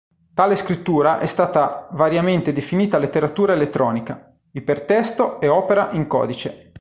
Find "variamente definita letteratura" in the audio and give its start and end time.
1.91-3.53